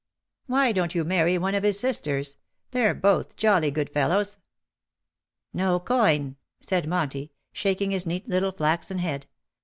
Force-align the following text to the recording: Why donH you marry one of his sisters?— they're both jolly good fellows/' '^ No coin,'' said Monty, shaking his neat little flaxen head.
Why 0.47 0.73
donH 0.73 0.95
you 0.95 1.03
marry 1.03 1.37
one 1.37 1.53
of 1.53 1.61
his 1.61 1.79
sisters?— 1.79 2.39
they're 2.71 2.95
both 2.95 3.35
jolly 3.35 3.69
good 3.69 3.93
fellows/' 3.93 4.37
'^ 4.37 4.39
No 5.53 5.79
coin,'' 5.79 6.37
said 6.59 6.87
Monty, 6.87 7.33
shaking 7.53 7.91
his 7.91 8.07
neat 8.07 8.27
little 8.27 8.51
flaxen 8.51 8.97
head. 8.97 9.27